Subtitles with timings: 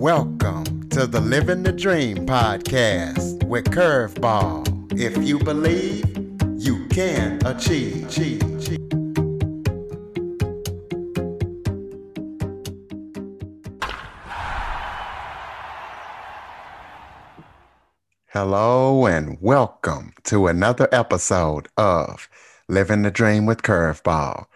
[0.00, 4.98] Welcome to the Living the Dream podcast with Curveball.
[4.98, 6.06] If you believe,
[6.56, 8.08] you can achieve.
[18.28, 22.26] Hello and welcome to another episode of
[22.68, 24.46] Living the Dream with Curveball.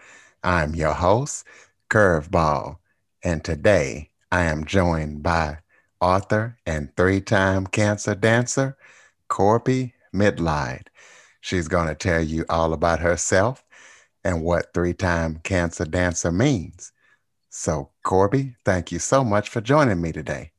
[0.43, 1.45] I'm your host,
[1.91, 2.79] Curveball,
[3.21, 5.59] and today I am joined by
[6.01, 8.77] author and three time cancer dancer,
[9.27, 10.87] Corbie Mitleid.
[11.41, 13.63] She's going to tell you all about herself
[14.23, 16.91] and what three time cancer dancer means.
[17.49, 20.51] So, Corbie, thank you so much for joining me today.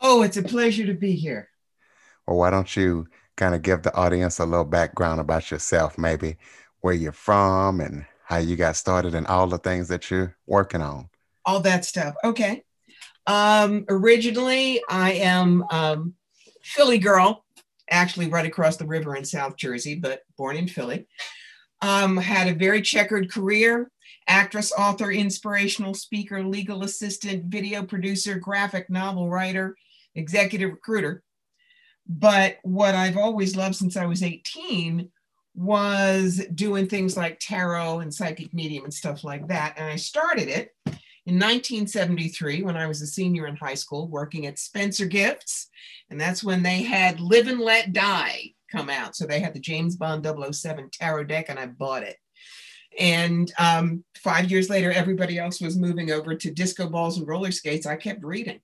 [0.00, 1.48] Oh, it's a pleasure to be here.
[2.26, 3.06] Well, why don't you
[3.36, 6.36] kind of give the audience a little background about yourself, maybe
[6.80, 10.80] where you're from and how you got started and all the things that you're working
[10.80, 11.08] on?
[11.44, 12.14] All that stuff.
[12.24, 12.64] Okay.
[13.26, 16.14] Um, originally, I am um,
[16.62, 17.44] Philly girl,
[17.90, 21.06] actually right across the river in South Jersey, but born in Philly.
[21.80, 23.90] Um, had a very checkered career
[24.28, 29.76] actress, author, inspirational speaker, legal assistant, video producer, graphic novel writer,
[30.14, 31.22] executive recruiter.
[32.06, 35.10] But what I've always loved since I was 18
[35.54, 39.74] was doing things like tarot and psychic medium and stuff like that.
[39.76, 40.70] And I started it
[41.24, 45.68] in 1973 when I was a senior in high school working at Spencer Gifts.
[46.10, 49.14] And that's when they had Live and Let Die come out.
[49.14, 52.16] So they had the James Bond 007 tarot deck, and I bought it.
[52.98, 57.52] And um, five years later, everybody else was moving over to disco balls and roller
[57.52, 57.86] skates.
[57.86, 58.60] I kept reading.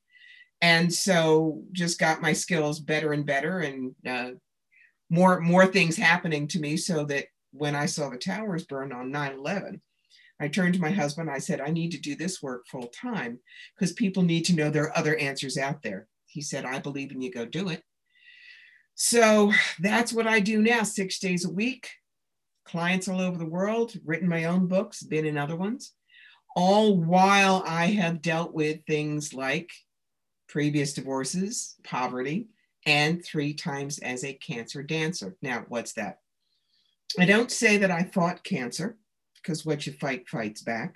[0.60, 4.30] And so just got my skills better and better and uh,
[5.08, 9.10] more, more things happening to me so that when I saw the towers burn on
[9.10, 9.80] 9 11,
[10.40, 11.30] I turned to my husband.
[11.30, 13.40] I said, I need to do this work full time
[13.74, 16.06] because people need to know there are other answers out there.
[16.26, 17.82] He said, I believe in you, go do it.
[18.94, 21.90] So that's what I do now, six days a week.
[22.64, 25.92] Clients all over the world, written my own books, been in other ones,
[26.54, 29.70] all while I have dealt with things like
[30.48, 32.48] previous divorces, poverty,
[32.86, 35.36] and three times as a cancer dancer.
[35.42, 36.18] Now, what's that?
[37.18, 38.98] I don't say that I fought cancer
[39.42, 40.94] because what you fight fights back.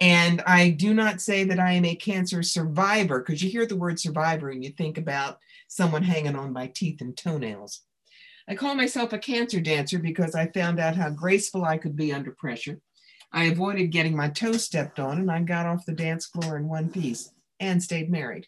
[0.00, 3.76] And I do not say that I am a cancer survivor because you hear the
[3.76, 7.80] word survivor and you think about someone hanging on by teeth and toenails.
[8.48, 12.12] I call myself a cancer dancer because I found out how graceful I could be
[12.12, 12.78] under pressure.
[13.32, 16.68] I avoided getting my toes stepped on and I got off the dance floor in
[16.68, 18.46] one piece and stayed married.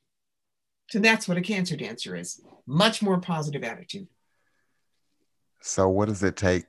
[0.91, 4.07] So that's what a cancer dancer is much more positive attitude.
[5.61, 6.67] So, what does it take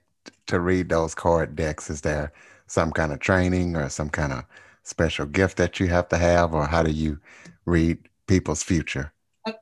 [0.48, 1.90] to read those card decks?
[1.90, 2.32] Is there
[2.68, 4.46] some kind of training or some kind of
[4.84, 7.20] special gift that you have to have, or how do you
[7.66, 7.98] read
[8.28, 9.14] people's future?
[9.46, 9.54] Uh,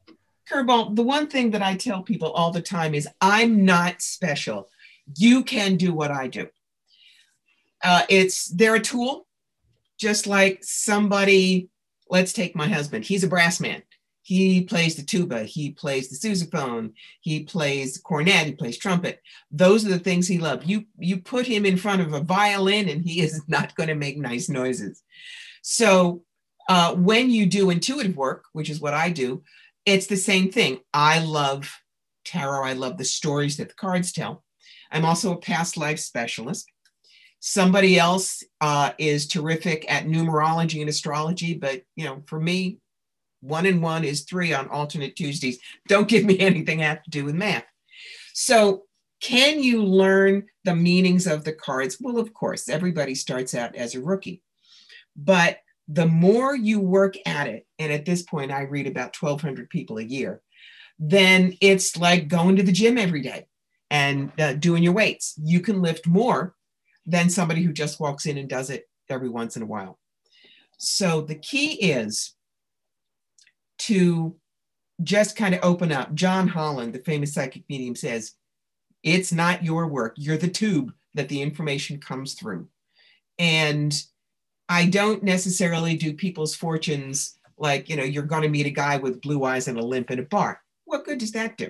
[0.49, 4.69] Curveball, the one thing that I tell people all the time is I'm not special.
[5.17, 6.47] You can do what I do.
[7.83, 9.27] Uh, it's they're a tool,
[9.97, 11.69] just like somebody.
[12.09, 13.03] Let's take my husband.
[13.03, 13.83] He's a brass man.
[14.27, 19.21] He plays the tuba, he plays the sousaphone, he plays cornet, he plays trumpet.
[19.51, 20.67] Those are the things he loved.
[20.67, 23.95] You you put him in front of a violin and he is not going to
[23.95, 25.01] make nice noises.
[25.61, 26.23] So
[26.67, 29.43] uh, when you do intuitive work, which is what I do,
[29.85, 30.79] it's the same thing.
[30.93, 31.73] I love
[32.25, 32.65] tarot.
[32.65, 34.43] I love the stories that the cards tell.
[34.91, 36.69] I'm also a past life specialist.
[37.39, 42.79] Somebody else uh, is terrific at numerology and astrology, but you know, for me,
[43.41, 45.59] one and one is three on alternate Tuesdays.
[45.87, 47.65] Don't give me anything have to do with math.
[48.33, 48.83] So,
[49.19, 51.97] can you learn the meanings of the cards?
[51.99, 54.43] Well, of course, everybody starts out as a rookie.
[55.15, 59.71] But the more you work at it, and at this point, I read about 1,200
[59.71, 60.41] people a year,
[60.99, 63.47] then it's like going to the gym every day
[63.89, 65.33] and uh, doing your weights.
[65.41, 66.55] You can lift more
[67.05, 69.97] than somebody who just walks in and does it every once in a while.
[70.77, 72.35] So the key is
[73.79, 74.35] to
[75.03, 76.13] just kind of open up.
[76.13, 78.33] John Holland, the famous psychic medium, says,
[79.03, 80.15] It's not your work.
[80.17, 82.67] You're the tube that the information comes through.
[83.39, 83.93] And
[84.69, 88.97] I don't necessarily do people's fortunes like, you know, you're going to meet a guy
[88.97, 90.61] with blue eyes and a limp in a bar.
[90.85, 91.69] What good does that do?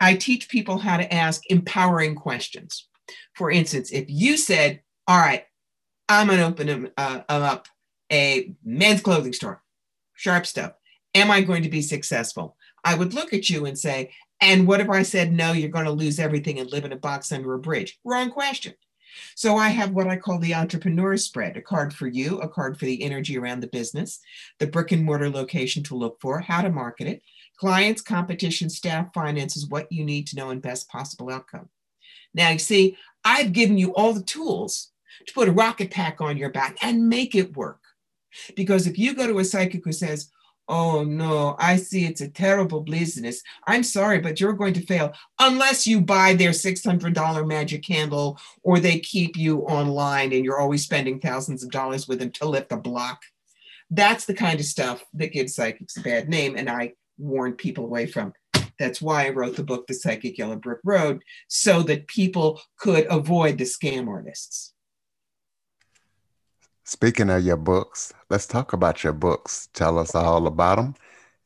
[0.00, 2.88] I teach people how to ask empowering questions.
[3.34, 5.44] For instance, if you said, All right,
[6.08, 7.68] I'm going to open uh, up
[8.10, 9.62] a men's clothing store,
[10.14, 10.72] sharp stuff.
[11.14, 12.56] Am I going to be successful?
[12.84, 15.84] I would look at you and say, and what if I said, no, you're going
[15.84, 17.98] to lose everything and live in a box under a bridge?
[18.04, 18.74] Wrong question.
[19.34, 22.78] So I have what I call the entrepreneur spread, a card for you, a card
[22.78, 24.20] for the energy around the business,
[24.58, 27.22] the brick and mortar location to look for, how to market it,
[27.58, 31.68] clients, competition, staff, finances, what you need to know and best possible outcome.
[32.34, 34.90] Now you see, I've given you all the tools
[35.26, 37.80] to put a rocket pack on your back and make it work.
[38.56, 40.30] Because if you go to a psychic who says,
[40.74, 43.42] Oh no, I see it's a terrible business.
[43.66, 48.80] I'm sorry, but you're going to fail unless you buy their $600 magic candle or
[48.80, 52.72] they keep you online and you're always spending thousands of dollars with them to lift
[52.72, 53.20] a block.
[53.90, 56.56] That's the kind of stuff that gives psychics a bad name.
[56.56, 58.32] And I warn people away from.
[58.78, 63.06] That's why I wrote the book, The Psychic Yellow Brick Road, so that people could
[63.10, 64.72] avoid the scam artists.
[66.84, 69.68] Speaking of your books, let's talk about your books.
[69.72, 70.94] Tell us all about them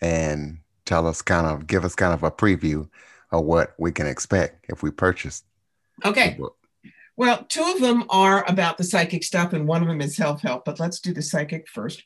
[0.00, 2.88] and tell us kind of, give us kind of a preview
[3.30, 5.42] of what we can expect if we purchase.
[6.04, 6.38] Okay.
[7.16, 10.42] Well, two of them are about the psychic stuff, and one of them is self
[10.42, 12.02] help, but let's do the psychic first.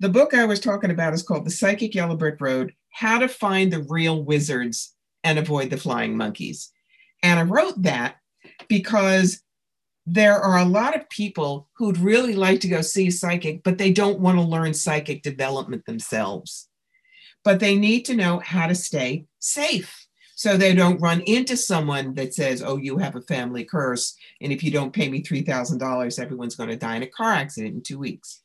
[0.00, 3.26] The book I was talking about is called The Psychic Yellow Brick Road How to
[3.26, 4.94] Find the Real Wizards
[5.24, 6.70] and Avoid the Flying Monkeys.
[7.22, 8.16] And I wrote that
[8.68, 9.40] because
[10.10, 13.78] there are a lot of people who'd really like to go see a psychic, but
[13.78, 16.68] they don't want to learn psychic development themselves.
[17.44, 22.14] But they need to know how to stay safe so they don't run into someone
[22.14, 24.16] that says, Oh, you have a family curse.
[24.40, 27.74] And if you don't pay me $3,000, everyone's going to die in a car accident
[27.74, 28.40] in two weeks.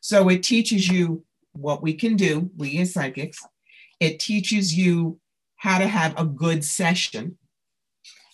[0.00, 3.44] So it teaches you what we can do, we as psychics.
[4.00, 5.18] It teaches you
[5.56, 7.36] how to have a good session.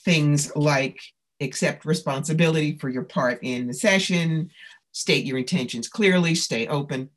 [0.04, 1.00] Things like
[1.40, 4.50] accept responsibility for your part in the session,
[4.92, 7.10] state your intentions clearly, stay open.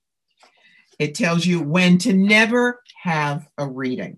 [0.99, 4.17] It tells you when to never have a reading.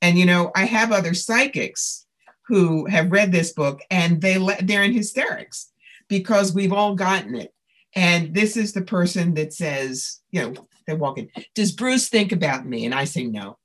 [0.00, 2.06] And you know, I have other psychics
[2.46, 5.70] who have read this book and they they're in hysterics
[6.08, 7.52] because we've all gotten it.
[7.94, 10.54] And this is the person that says, you know,
[10.86, 12.84] they walk in, does Bruce think about me?
[12.84, 13.58] And I say no.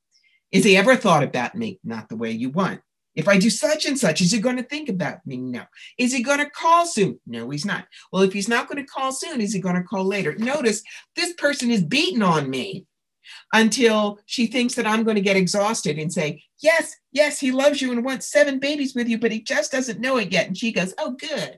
[0.51, 1.79] Is he ever thought about me?
[1.83, 2.81] Not the way you want.
[3.17, 5.37] If I do such and such, is he going to think about me?
[5.37, 5.63] No.
[5.97, 7.19] Is he going to call soon?
[7.25, 7.87] No, he's not.
[8.13, 10.35] Well, if he's not going to call soon, is he going to call later?
[10.35, 10.83] Notice
[11.15, 12.85] this person is beating on me
[13.53, 17.81] until she thinks that I'm going to get exhausted and say, Yes, yes, he loves
[17.81, 20.45] you and wants seven babies with you, but he just doesn't know it yet.
[20.45, 21.57] And she goes, Oh, good.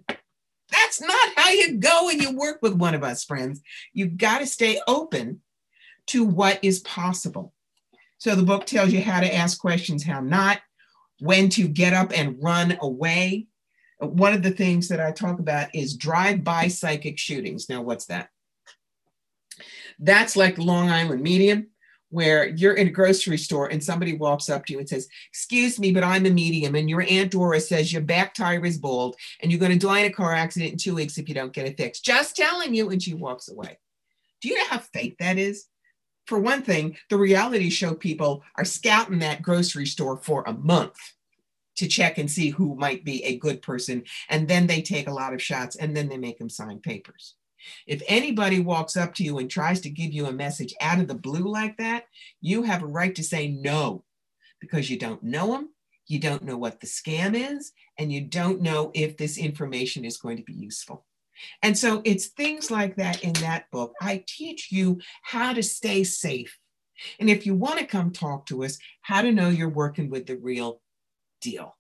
[0.72, 3.62] That's not how you go when you work with one of us, friends.
[3.92, 5.42] You've got to stay open
[6.08, 7.54] to what is possible.
[8.18, 10.60] So the book tells you how to ask questions, how not,
[11.20, 13.48] when to get up and run away.
[14.00, 17.68] One of the things that I talk about is drive by psychic shootings.
[17.70, 18.30] Now, what's that?
[20.00, 21.68] That's like Long Island Medium,
[22.10, 25.78] where you're in a grocery store and somebody walks up to you and says, Excuse
[25.78, 26.76] me, but I'm a medium.
[26.76, 30.00] And your Aunt Dora says your back tire is bald and you're going to die
[30.00, 32.06] in a car accident in two weeks if you don't get it fixed.
[32.06, 32.90] Just telling you.
[32.90, 33.78] And she walks away.
[34.42, 35.66] Do you know how fake that is?
[36.30, 40.96] For one thing, the reality show people are scouting that grocery store for a month
[41.78, 44.04] to check and see who might be a good person.
[44.30, 47.36] And then they take a lot of shots and then they make them sign papers.
[47.88, 51.08] If anybody walks up to you and tries to give you a message out of
[51.08, 52.06] the blue like that,
[52.42, 54.04] you have a right to say no
[54.62, 55.70] because you don't know them,
[56.06, 60.18] you don't know what the scam is, and you don't know if this information is
[60.18, 61.06] going to be useful.
[61.62, 63.94] And so it's things like that in that book.
[64.02, 66.58] I teach you how to stay safe.
[67.20, 70.26] And if you want to come talk to us, how to know you're working with
[70.26, 70.82] the real
[71.42, 71.76] deal.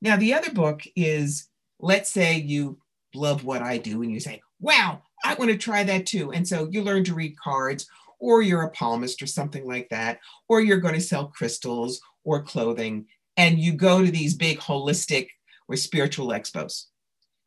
[0.00, 1.48] Now, the other book is
[1.80, 2.78] let's say you
[3.14, 6.32] love what I do and you say, wow, I want to try that too.
[6.32, 7.86] And so you learn to read cards,
[8.18, 12.42] or you're a palmist or something like that, or you're going to sell crystals or
[12.42, 15.28] clothing, and you go to these big holistic
[15.68, 16.84] or spiritual expos.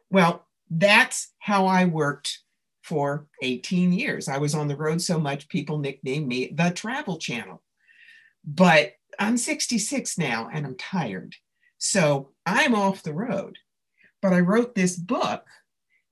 [0.09, 2.39] Well, that's how I worked
[2.83, 4.27] for 18 years.
[4.27, 7.61] I was on the road so much, people nicknamed me the Travel Channel.
[8.45, 11.35] But I'm 66 now and I'm tired.
[11.77, 13.57] So I'm off the road.
[14.21, 15.45] But I wrote this book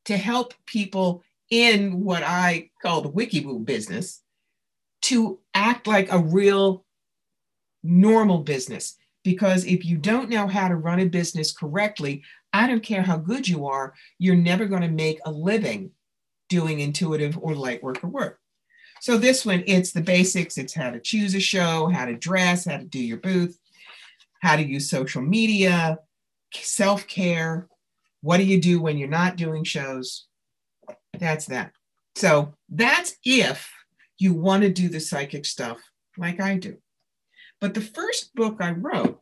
[0.05, 4.21] to help people in what I call the Wiki Wikiboo business
[5.03, 6.85] to act like a real
[7.83, 8.97] normal business.
[9.23, 12.23] Because if you don't know how to run a business correctly,
[12.55, 15.91] I don't care how good you are, you're never going to make a living
[16.47, 18.39] doing intuitive or light work or work.
[19.01, 20.57] So this one, it's the basics.
[20.57, 23.59] It's how to choose a show, how to dress, how to do your booth,
[24.41, 25.99] how to use social media,
[26.53, 27.67] self-care.
[28.21, 30.25] What do you do when you're not doing shows?
[31.19, 31.73] That's that.
[32.15, 33.69] So that's if
[34.17, 35.79] you want to do the psychic stuff
[36.17, 36.77] like I do.
[37.59, 39.21] But the first book I wrote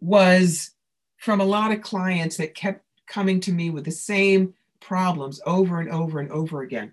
[0.00, 0.72] was
[1.20, 5.78] from a lot of clients that kept coming to me with the same problems over
[5.78, 6.92] and over and over again.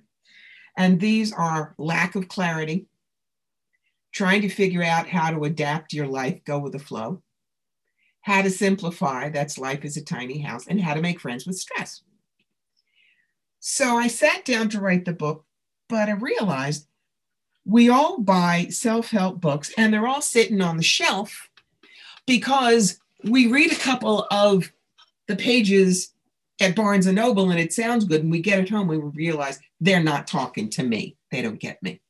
[0.78, 2.88] And these are lack of clarity,
[4.12, 7.24] trying to figure out how to adapt your life, go with the flow,
[8.20, 11.58] how to simplify, that's life is a tiny house, and how to make friends with
[11.58, 12.04] stress.
[13.62, 15.46] So I sat down to write the book,
[15.88, 16.86] but I realized
[17.66, 21.50] we all buy self help books and they're all sitting on the shelf
[22.26, 24.72] because we read a couple of
[25.28, 26.14] the pages
[26.60, 28.22] at Barnes and Noble and it sounds good.
[28.22, 31.18] And we get it home, we realize they're not talking to me.
[31.32, 32.02] They don't get me.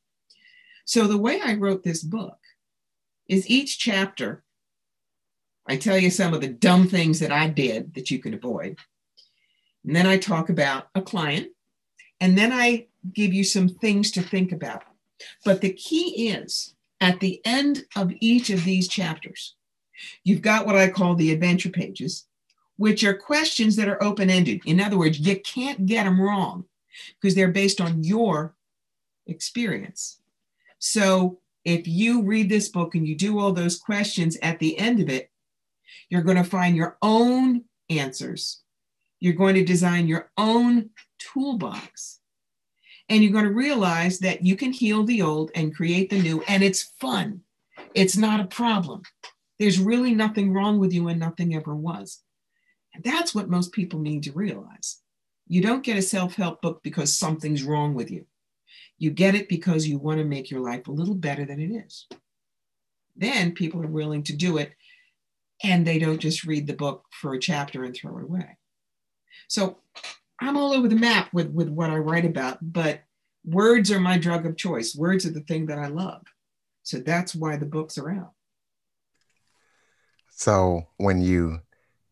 [0.84, 2.38] So the way I wrote this book
[3.28, 4.42] is each chapter,
[5.66, 8.78] I tell you some of the dumb things that I did that you can avoid.
[9.84, 11.48] And then I talk about a client.
[12.20, 14.82] And then I give you some things to think about.
[15.44, 19.54] But the key is at the end of each of these chapters,
[20.24, 22.24] you've got what I call the adventure pages
[22.78, 24.62] which are questions that are open ended.
[24.64, 26.64] In other words, you can't get them wrong
[27.20, 28.54] because they're based on your
[29.26, 30.20] experience.
[30.78, 35.00] So if you read this book and you do all those questions at the end
[35.00, 35.30] of it,
[36.08, 38.60] you're going to find your own answers.
[39.18, 42.20] You're going to design your own toolbox.
[43.08, 46.42] And you're going to realize that you can heal the old and create the new,
[46.42, 47.40] and it's fun.
[47.94, 49.02] It's not a problem.
[49.58, 52.22] There's really nothing wrong with you, and nothing ever was.
[52.94, 55.00] And That's what most people need to realize.
[55.46, 58.26] You don't get a self help book because something's wrong with you.
[58.98, 61.70] You get it because you want to make your life a little better than it
[61.70, 62.06] is.
[63.16, 64.72] Then people are willing to do it
[65.62, 68.56] and they don't just read the book for a chapter and throw it away.
[69.48, 69.78] So
[70.40, 73.02] I'm all over the map with, with what I write about, but
[73.44, 74.94] words are my drug of choice.
[74.94, 76.22] Words are the thing that I love.
[76.82, 78.32] So that's why the books are out.
[80.38, 81.62] So when you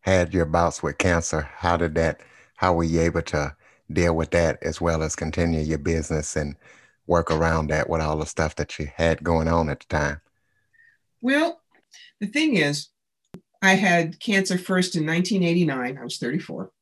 [0.00, 2.22] had your bouts with cancer, how did that,
[2.56, 3.54] how were you able to
[3.92, 6.56] deal with that as well as continue your business and
[7.06, 10.20] work around that with all the stuff that you had going on at the time?
[11.20, 11.60] Well,
[12.18, 12.88] the thing is,
[13.62, 15.96] I had cancer first in 1989.
[15.96, 16.72] I was 34.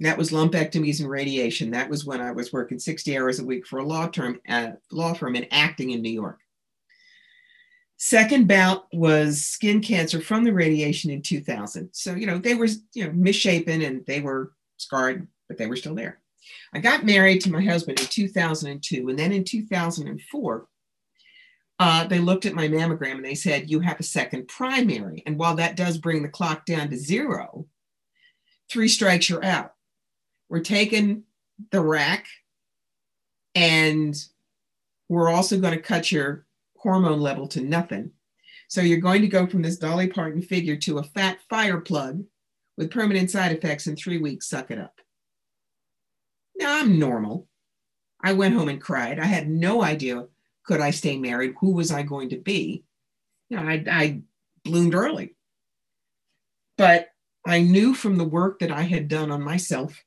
[0.00, 1.70] That was lumpectomies and radiation.
[1.70, 4.72] That was when I was working 60 hours a week for a law term, uh,
[4.90, 6.40] law firm and acting in New York.
[8.04, 11.88] Second bout was skin cancer from the radiation in 2000.
[11.92, 15.76] So, you know, they were, you know, misshapen and they were scarred, but they were
[15.76, 16.20] still there.
[16.74, 19.08] I got married to my husband in 2002.
[19.08, 20.66] And then in 2004,
[21.78, 25.22] uh, they looked at my mammogram and they said, You have a second primary.
[25.24, 27.66] And while that does bring the clock down to zero,
[28.68, 29.74] three strikes, you're out.
[30.48, 31.22] We're taking
[31.70, 32.26] the rack
[33.54, 34.16] and
[35.08, 36.46] we're also going to cut your
[36.82, 38.10] hormone level to nothing.
[38.68, 42.24] So you're going to go from this Dolly Parton figure to a fat fire plug
[42.76, 44.48] with permanent side effects in three weeks.
[44.48, 44.94] Suck it up.
[46.56, 47.46] Now I'm normal.
[48.24, 49.18] I went home and cried.
[49.18, 50.26] I had no idea
[50.64, 51.54] could I stay married?
[51.60, 52.84] Who was I going to be?
[53.48, 54.20] You know, I, I
[54.64, 55.34] bloomed early.
[56.78, 57.08] But
[57.46, 60.00] I knew from the work that I had done on myself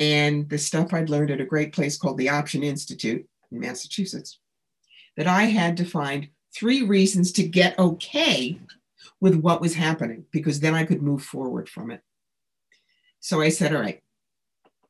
[0.00, 4.38] and the stuff I'd learned at a great place called the Option Institute in Massachusetts
[5.16, 8.58] that I had to find three reasons to get okay
[9.20, 12.02] with what was happening because then I could move forward from it.
[13.20, 14.02] So I said, All right,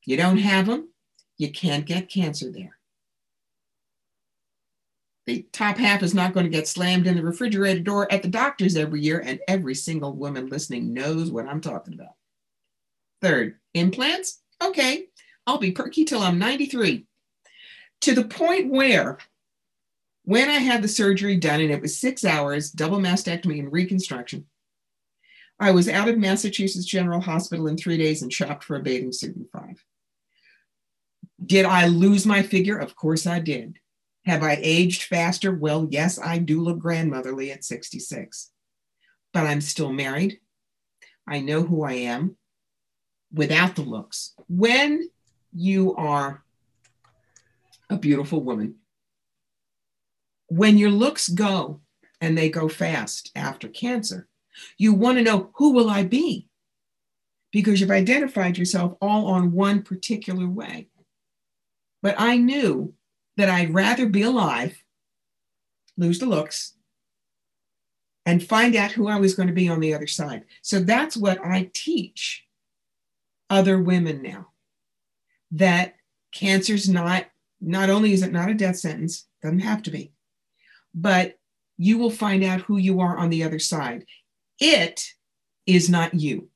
[0.05, 0.89] you don't have them,
[1.37, 2.79] you can't get cancer there.
[5.27, 8.29] The top half is not going to get slammed in the refrigerator door at the
[8.29, 12.15] doctor's every year, and every single woman listening knows what I'm talking about.
[13.21, 14.41] Third, implants?
[14.63, 15.07] Okay,
[15.47, 17.07] I'll be perky till I'm 93.
[18.03, 19.19] To the point where
[20.31, 24.47] when I had the surgery done, and it was six hours, double mastectomy and reconstruction,
[25.59, 29.11] I was out of Massachusetts General Hospital in three days and shopped for a bathing
[29.11, 29.85] suit in five.
[31.45, 32.79] Did I lose my figure?
[32.79, 33.81] Of course I did.
[34.25, 35.53] Have I aged faster?
[35.53, 38.53] Well, yes, I do look grandmotherly at 66.
[39.35, 40.39] But I'm still married.
[41.27, 42.37] I know who I am
[43.33, 44.35] without the looks.
[44.47, 45.11] When
[45.53, 46.45] you are
[47.91, 48.77] a beautiful woman,
[50.51, 51.81] when your looks go
[52.21, 54.29] and they go fast after cancer,
[54.77, 56.49] you want to know who will I be?
[57.53, 60.89] Because you've identified yourself all on one particular way.
[62.03, 62.95] But I knew
[63.37, 64.77] that I'd rather be alive,
[65.97, 66.75] lose the looks,
[68.27, 70.45] and find out who I was going to be on the other side.
[70.63, 72.45] So that's what I teach
[73.49, 74.49] other women now
[75.53, 75.95] that
[76.33, 77.27] cancer's not,
[77.61, 80.13] not only is it not a death sentence, doesn't have to be,
[80.95, 81.39] but
[81.77, 84.05] you will find out who you are on the other side.
[84.59, 85.03] It
[85.67, 86.49] is not you.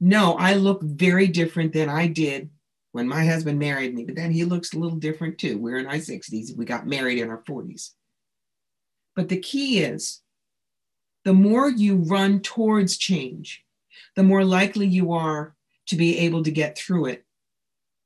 [0.00, 2.50] no, I look very different than I did
[2.92, 5.58] when my husband married me, but then he looks a little different too.
[5.58, 7.90] We're in our 60s, we got married in our 40s.
[9.16, 10.22] But the key is
[11.24, 13.64] the more you run towards change,
[14.14, 15.54] the more likely you are
[15.86, 17.24] to be able to get through it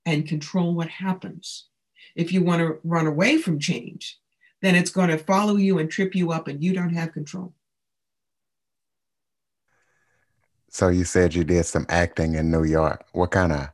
[0.06, 1.66] and control what happens.
[2.14, 4.18] If you want to run away from change,
[4.60, 7.52] then it's going to follow you and trip you up, and you don't have control.
[10.70, 13.06] So you said you did some acting in New York.
[13.12, 13.68] What kind of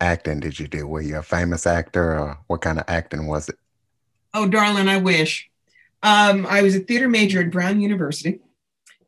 [0.00, 0.86] acting did you do?
[0.86, 3.56] Were you a famous actor, or what kind of acting was it?
[4.34, 5.48] Oh, darling, I wish.
[6.02, 8.40] Um, I was a theater major at Brown University,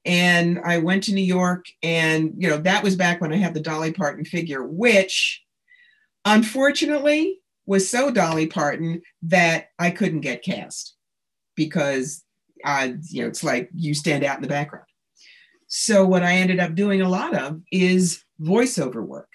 [0.05, 3.55] and I went to New York, and you know that was back when I had
[3.55, 5.43] the Dolly Parton figure, which,
[6.25, 10.95] unfortunately, was so Dolly Parton that I couldn't get cast
[11.55, 12.25] because,
[12.65, 14.87] uh, you know, it's like you stand out in the background.
[15.69, 19.31] So what I ended up doing a lot of is voiceover work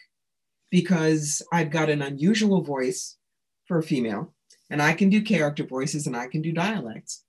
[0.69, 3.17] because I've got an unusual voice
[3.65, 4.33] for a female
[4.69, 7.24] and I can do character voices and I can do dialects.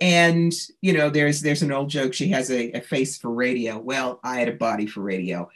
[0.00, 2.12] And you know, there's there's an old joke.
[2.12, 3.78] She has a, a face for radio.
[3.78, 5.48] Well, I had a body for radio.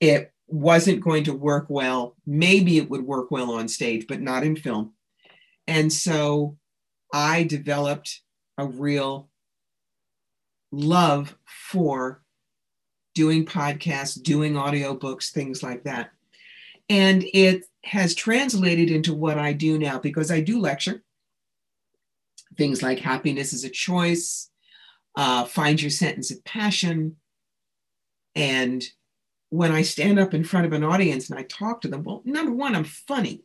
[0.00, 2.16] It wasn't going to work well.
[2.26, 4.92] Maybe it would work well on stage, but not in film.
[5.66, 6.56] And so
[7.12, 8.20] I developed
[8.58, 9.28] a real
[10.70, 12.22] love for
[13.14, 16.10] doing podcasts, doing audiobooks, things like that.
[16.88, 21.02] And it has translated into what I do now because I do lecture.
[22.56, 24.50] Things like happiness is a choice,
[25.16, 27.16] uh, find your sentence of passion.
[28.34, 28.82] And
[29.50, 32.22] when I stand up in front of an audience and I talk to them, well,
[32.24, 33.42] number one, I'm funny.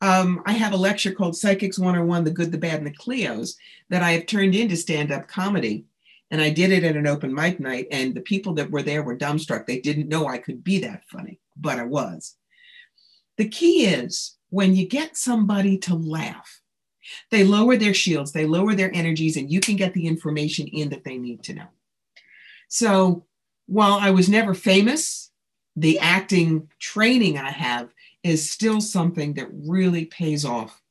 [0.00, 3.56] Um, I have a lecture called Psychics 101 The Good, the Bad, and the Cleos
[3.88, 5.86] that I have turned into stand up comedy
[6.30, 9.02] and I did it at an open mic night, and the people that were there
[9.02, 9.66] were dumbstruck.
[9.66, 12.36] They didn't know I could be that funny, but I was.
[13.36, 16.60] The key is when you get somebody to laugh,
[17.30, 20.88] they lower their shields, they lower their energies, and you can get the information in
[20.88, 21.68] that they need to know.
[22.68, 23.24] So
[23.66, 25.30] while I was never famous,
[25.76, 27.90] the acting training I have
[28.22, 30.82] is still something that really pays off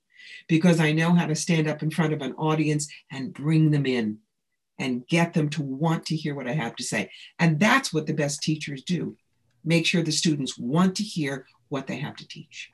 [0.48, 3.86] because I know how to stand up in front of an audience and bring them
[3.86, 4.20] in
[4.80, 7.10] and get them to want to hear what I have to say.
[7.40, 9.18] And that's what the best teachers do
[9.66, 12.72] make sure the students want to hear what they have to teach.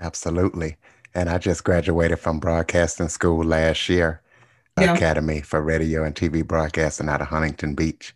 [0.00, 0.76] Absolutely.
[1.14, 4.22] And I just graduated from broadcasting school last year,
[4.78, 4.94] yeah.
[4.94, 8.14] Academy for Radio and TV Broadcasting out of Huntington Beach.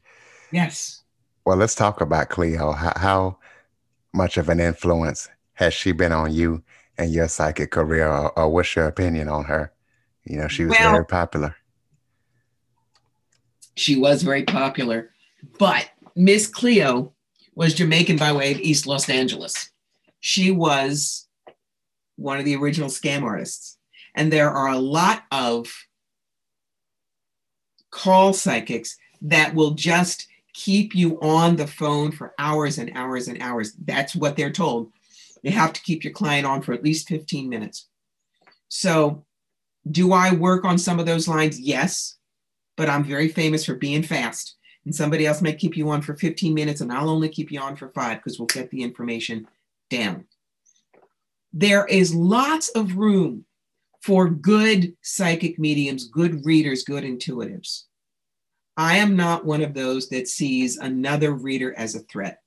[0.53, 1.03] Yes.
[1.45, 2.73] Well, let's talk about Cleo.
[2.73, 3.39] How, how
[4.14, 6.62] much of an influence has she been on you
[6.99, 9.73] and your psychic career, or, or what's your opinion on her?
[10.25, 11.57] You know, she was well, very popular
[13.77, 15.11] she was very popular.
[15.59, 17.12] But Miss Cleo
[17.55, 19.71] was Jamaican by way of East Los Angeles.
[20.21, 21.29] She was
[22.16, 23.79] one of the original scam artists.
[24.14, 25.73] And there are a lot of
[27.90, 33.40] call psychics that will just keep you on the phone for hours and hours and
[33.42, 33.75] hours.
[33.85, 34.90] That's what they're told.
[35.42, 37.88] You have to keep your client on for at least 15 minutes.
[38.69, 39.25] So,
[39.88, 41.61] do I work on some of those lines?
[41.61, 42.16] Yes
[42.77, 44.57] but I'm very famous for being fast.
[44.85, 47.61] And somebody else may keep you on for 15 minutes, and I'll only keep you
[47.61, 49.49] on for five because we'll get the information
[49.90, 50.27] down.
[51.53, 53.45] There is lots of room
[54.01, 57.85] for good psychic mediums, good readers, good intuitives.
[58.77, 62.43] I am not one of those that sees another reader as a threat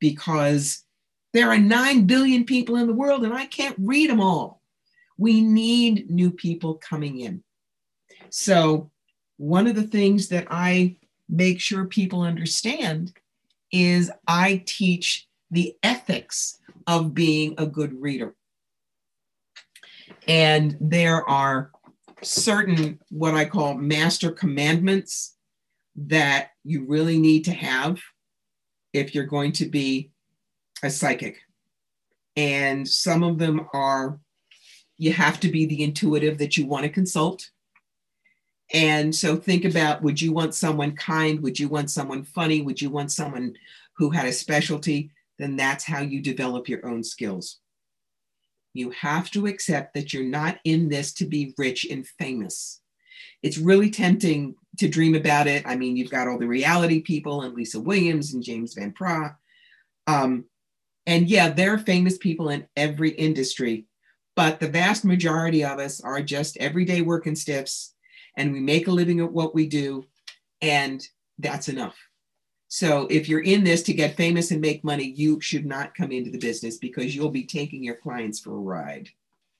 [0.00, 0.84] because
[1.32, 4.62] there are 9 billion people in the world and I can't read them all.
[5.16, 7.42] We need new people coming in.
[8.30, 8.90] So
[9.36, 10.96] one of the things that I
[11.28, 13.12] make sure people understand
[13.70, 18.34] is I teach the ethics of being a good reader.
[20.26, 21.70] And there are
[22.22, 25.36] certain what I call master commandments
[25.96, 28.00] that you really need to have
[28.92, 30.10] if you're going to be
[30.82, 31.38] a psychic.
[32.36, 34.20] And some of them are
[34.96, 37.50] you have to be the intuitive that you want to consult.
[38.74, 41.40] And so think about would you want someone kind?
[41.40, 42.62] Would you want someone funny?
[42.62, 43.54] Would you want someone
[43.96, 45.10] who had a specialty?
[45.38, 47.60] Then that's how you develop your own skills.
[48.74, 52.80] You have to accept that you're not in this to be rich and famous.
[53.42, 55.64] It's really tempting to dream about it.
[55.66, 59.34] I mean, you've got all the reality people and Lisa Williams and James Van Praagh.
[60.06, 60.44] Um,
[61.06, 63.86] and yeah, there are famous people in every industry,
[64.36, 67.94] but the vast majority of us are just everyday working stiffs
[68.36, 70.04] and we make a living at what we do,
[70.62, 71.04] and
[71.38, 71.96] that's enough.
[72.68, 76.12] So if you're in this to get famous and make money, you should not come
[76.12, 79.08] into the business because you'll be taking your clients for a ride.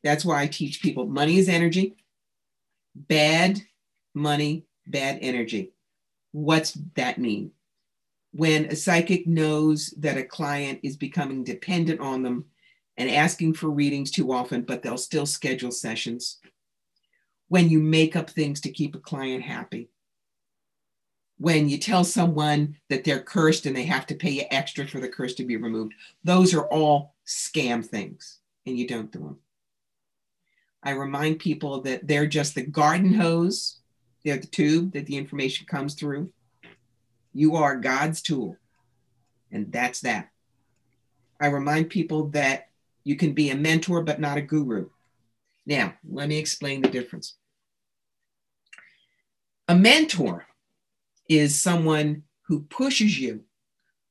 [0.05, 1.97] That's why I teach people money is energy,
[2.95, 3.61] bad
[4.15, 5.73] money, bad energy.
[6.33, 7.53] What's that mean?
[8.33, 12.45] When a psychic knows that a client is becoming dependent on them
[12.99, 16.39] and asking for readings too often, but they'll still schedule sessions.
[17.49, 19.89] When you make up things to keep a client happy
[21.39, 25.01] when you tell someone that they're cursed and they have to pay you extra for
[25.01, 25.95] the curse to be removed.
[26.25, 29.39] Those are all scam things, and you don't do them.
[30.83, 33.79] I remind people that they're just the garden hose,
[34.25, 36.31] they're the tube that the information comes through.
[37.33, 38.57] You are God's tool,
[39.53, 40.31] and that's that.
[41.41, 42.69] I remind people that
[43.05, 44.89] you can be a mentor, but not a guru.
[45.67, 47.35] Now, let me explain the difference.
[49.69, 50.47] A mentor
[51.29, 53.43] is someone who pushes you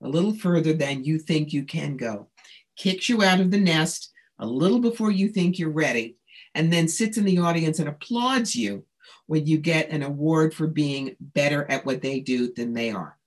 [0.01, 2.27] a little further than you think you can go,
[2.77, 6.17] kicks you out of the nest a little before you think you're ready,
[6.53, 8.83] and then sits in the audience and applauds you
[9.25, 13.17] when you get an award for being better at what they do than they are.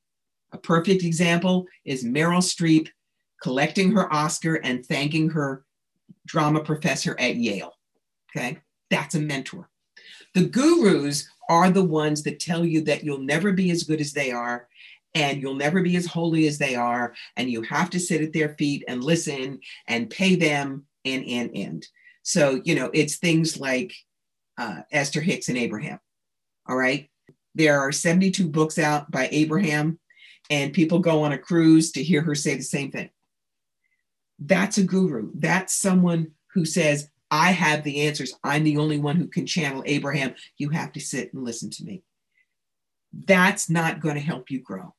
[0.52, 2.88] A perfect example is Meryl Streep
[3.42, 5.64] collecting her Oscar and thanking her
[6.26, 7.74] drama professor at Yale.
[8.30, 8.58] Okay,
[8.90, 9.68] that's a mentor.
[10.34, 14.12] The gurus are the ones that tell you that you'll never be as good as
[14.12, 14.68] they are
[15.14, 18.32] and you'll never be as holy as they are and you have to sit at
[18.32, 21.86] their feet and listen and pay them and and and
[22.22, 23.92] so you know it's things like
[24.56, 25.98] uh, esther hicks and abraham
[26.70, 27.10] all right?
[27.56, 29.98] There are 72 books out by abraham
[30.48, 33.10] and people go on a cruise to hear her say the same thing.
[34.38, 35.30] That's a guru.
[35.34, 38.34] That's someone who says I have the answers.
[38.42, 40.34] I'm the only one who can channel Abraham.
[40.58, 42.02] You have to sit and listen to me.
[43.12, 44.94] That's not going to help you grow.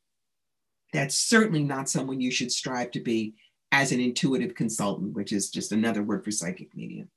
[0.93, 3.35] That's certainly not someone you should strive to be
[3.71, 7.09] as an intuitive consultant, which is just another word for psychic medium.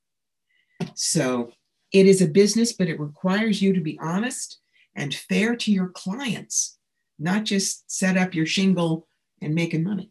[0.95, 1.51] So
[1.93, 4.61] it is a business, but it requires you to be honest
[4.95, 6.79] and fair to your clients,
[7.19, 9.09] not just set up your shingle
[9.41, 10.11] and making money.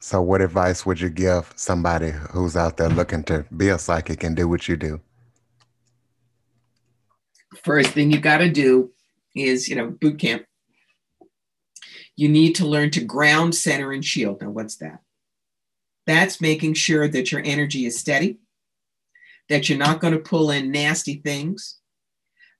[0.00, 4.22] So, what advice would you give somebody who's out there looking to be a psychic
[4.22, 5.00] and do what you do?
[7.64, 8.92] First thing you got to do
[9.34, 10.44] is, you know, boot camp.
[12.14, 14.40] You need to learn to ground, center, and shield.
[14.40, 15.00] Now, what's that?
[16.06, 18.38] That's making sure that your energy is steady,
[19.48, 21.78] that you're not going to pull in nasty things,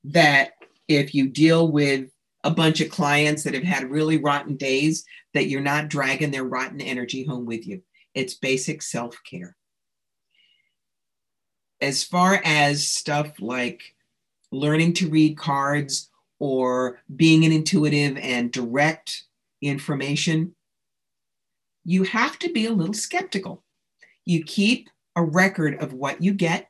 [0.04, 0.52] that
[0.88, 2.10] if you deal with
[2.44, 6.44] a bunch of clients that have had really rotten days that you're not dragging their
[6.44, 7.82] rotten energy home with you.
[8.14, 9.56] It's basic self care.
[11.80, 13.94] As far as stuff like
[14.50, 19.24] learning to read cards or being an intuitive and direct
[19.60, 20.54] information,
[21.84, 23.62] you have to be a little skeptical.
[24.24, 26.68] You keep a record of what you get.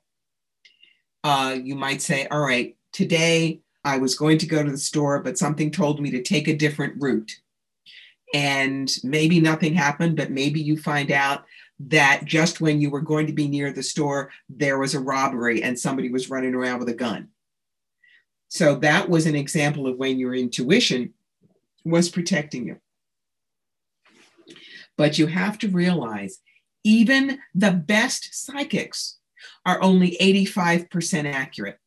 [1.24, 5.22] Uh, you might say, all right, today I was going to go to the store,
[5.22, 7.32] but something told me to take a different route.
[8.34, 11.44] And maybe nothing happened, but maybe you find out
[11.80, 15.62] that just when you were going to be near the store, there was a robbery
[15.62, 17.28] and somebody was running around with a gun.
[18.48, 21.14] So that was an example of when your intuition
[21.84, 22.76] was protecting you.
[24.96, 26.38] But you have to realize
[26.82, 29.18] even the best psychics
[29.64, 31.78] are only 85% accurate.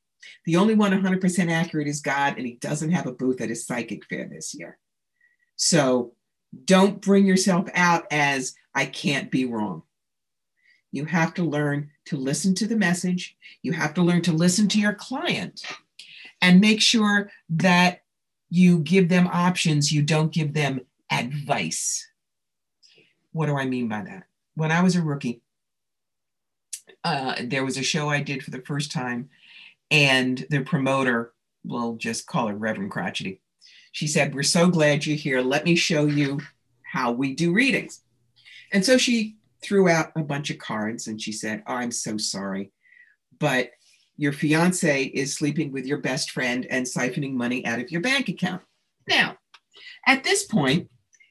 [0.45, 3.65] The only one 100% accurate is God, and he doesn't have a booth at his
[3.65, 4.77] psychic fair this year.
[5.55, 6.13] So
[6.65, 9.83] don't bring yourself out as I can't be wrong.
[10.91, 13.37] You have to learn to listen to the message.
[13.61, 15.61] You have to learn to listen to your client
[16.41, 18.01] and make sure that
[18.49, 19.91] you give them options.
[19.91, 22.07] You don't give them advice.
[23.31, 24.23] What do I mean by that?
[24.55, 25.41] When I was a rookie,
[27.03, 29.29] uh, there was a show I did for the first time
[29.91, 33.41] and the promoter, we'll just call her Reverend Crotchety,
[33.91, 35.41] she said, We're so glad you're here.
[35.41, 36.39] Let me show you
[36.81, 38.01] how we do readings.
[38.73, 42.17] And so she threw out a bunch of cards and she said, oh, I'm so
[42.17, 42.71] sorry,
[43.39, 43.71] but
[44.17, 48.29] your fiance is sleeping with your best friend and siphoning money out of your bank
[48.29, 48.61] account.
[49.07, 49.37] Now,
[50.07, 50.89] at this point,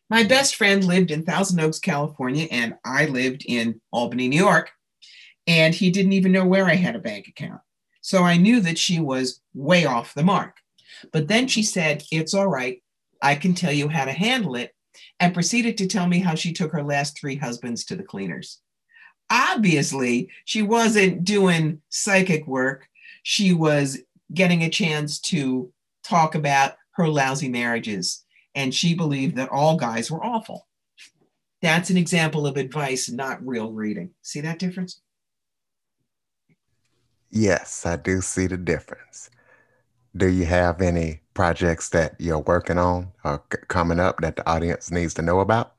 [0.08, 4.70] my best friend lived in Thousand Oaks, California, and I lived in Albany, New York.
[5.46, 7.60] And he didn't even know where I had a bank account.
[8.00, 10.56] So I knew that she was way off the mark.
[11.12, 12.82] But then she said, It's all right.
[13.22, 14.74] I can tell you how to handle it,
[15.18, 18.60] and proceeded to tell me how she took her last three husbands to the cleaners.
[19.30, 22.88] Obviously, she wasn't doing psychic work.
[23.22, 23.98] She was
[24.32, 28.24] getting a chance to talk about her lousy marriages.
[28.54, 30.66] And she believed that all guys were awful.
[31.62, 34.10] That's an example of advice, not real reading.
[34.22, 35.00] See that difference?
[37.30, 39.30] Yes, I do see the difference.
[40.16, 44.48] Do you have any projects that you're working on or c- coming up that the
[44.48, 45.74] audience needs to know about?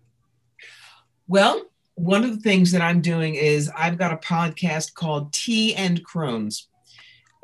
[1.28, 1.62] Well,
[1.96, 6.04] one of the things that I'm doing is I've got a podcast called Tea and
[6.04, 6.70] Crones.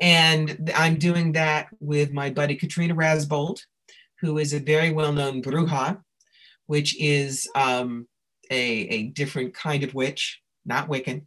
[0.00, 3.60] And I'm doing that with my buddy Katrina Rasbold,
[4.20, 6.00] who is a very well known bruja,
[6.66, 8.06] which is um,
[8.50, 11.22] a, a different kind of witch, not Wiccan.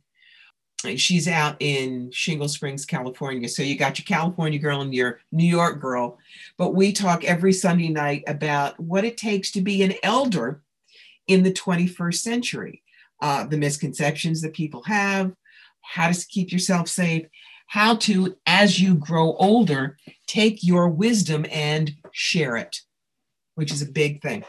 [0.96, 3.48] She's out in Shingle Springs, California.
[3.48, 6.18] So you got your California girl and your New York girl.
[6.58, 10.62] But we talk every Sunday night about what it takes to be an elder
[11.28, 12.82] in the 21st century,
[13.22, 15.34] uh, the misconceptions that people have,
[15.82, 17.26] how to keep yourself safe,
[17.68, 22.82] how to, as you grow older, take your wisdom and share it,
[23.56, 24.44] which is a big thing.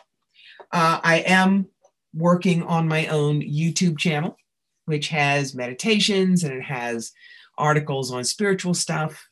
[0.73, 1.69] Uh, I am
[2.15, 4.37] working on my own YouTube channel,
[4.93, 7.13] which has meditations and it has
[7.57, 9.27] articles on spiritual stuff.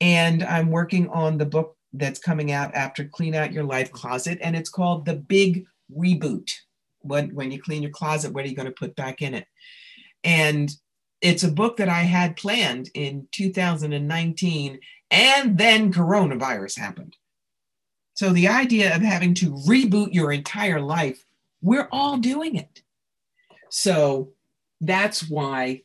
[0.00, 4.40] And I'm working on the book that's coming out after Clean Out Your Life Closet,
[4.42, 5.64] and it's called The Big
[5.96, 6.50] Reboot.
[7.02, 9.46] When, when you clean your closet, what are you going to put back in it?
[10.24, 10.68] And
[11.20, 14.80] it's a book that I had planned in 2019,
[15.12, 17.16] and then coronavirus happened.
[18.14, 21.24] So the idea of having to reboot your entire life
[21.62, 22.82] we're all doing it.
[23.68, 24.30] So
[24.80, 25.82] that's why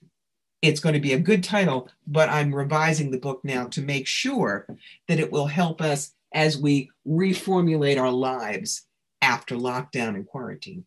[0.62, 4.08] it's going to be a good title, but I'm revising the book now to make
[4.08, 4.66] sure
[5.08, 8.88] that it will help us as we reformulate our lives
[9.22, 10.86] after lockdown and quarantine.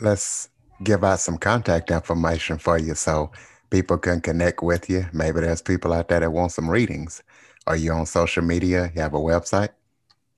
[0.00, 0.48] Let's
[0.82, 3.30] give out some contact information for you so
[3.70, 5.06] people can connect with you.
[5.12, 7.22] Maybe there's people out there that want some readings.
[7.66, 8.90] Are you on social media?
[8.94, 9.70] You have a website?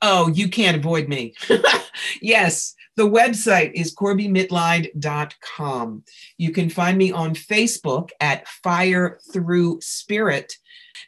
[0.03, 1.35] Oh, you can't avoid me.
[2.21, 6.05] yes, the website is corbiemitleid.com.
[6.39, 10.57] You can find me on Facebook at Fire Through Spirit.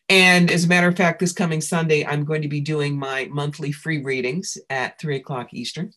[0.08, 3.28] And as a matter of fact, this coming Sunday, I'm going to be doing my
[3.30, 5.92] monthly free readings at three o'clock Eastern.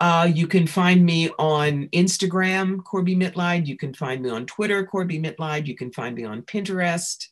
[0.00, 3.66] Uh, you can find me on Instagram, Corbie Mitleid.
[3.66, 5.66] You can find me on Twitter, Corbie Mitleid.
[5.66, 7.26] You can find me on Pinterest.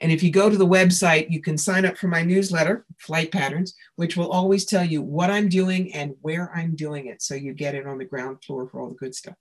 [0.00, 3.30] And if you go to the website, you can sign up for my newsletter, Flight
[3.30, 7.22] Patterns, which will always tell you what I'm doing and where I'm doing it.
[7.22, 9.36] So you get it on the ground floor for all the good stuff.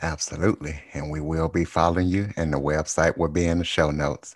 [0.00, 0.80] Absolutely.
[0.94, 4.34] And we will be following you, and the website will be in the show notes.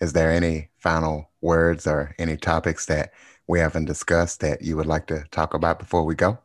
[0.00, 3.12] Is there any final words or any topics that
[3.46, 6.38] we haven't discussed that you would like to talk about before we go?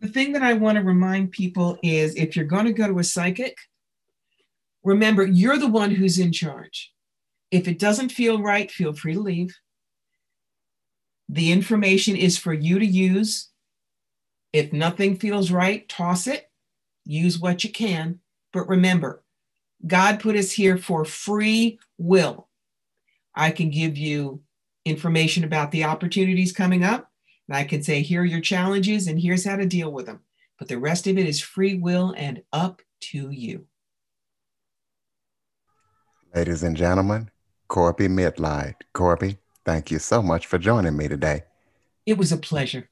[0.00, 3.00] The thing that I want to remind people is if you're going to go to
[3.00, 3.58] a psychic,
[4.82, 6.92] Remember, you're the one who's in charge.
[7.50, 9.56] If it doesn't feel right, feel free to leave.
[11.28, 13.50] The information is for you to use.
[14.52, 16.50] If nothing feels right, toss it.
[17.04, 18.20] Use what you can.
[18.52, 19.22] But remember,
[19.86, 22.48] God put us here for free will.
[23.34, 24.42] I can give you
[24.84, 27.10] information about the opportunities coming up.
[27.48, 30.20] And I can say, here are your challenges, and here's how to deal with them.
[30.58, 33.66] But the rest of it is free will and up to you.
[36.34, 37.30] Ladies and gentlemen,
[37.68, 38.74] Corbie Mitleid.
[38.92, 41.44] Corbie, thank you so much for joining me today.
[42.06, 42.88] It was a pleasure.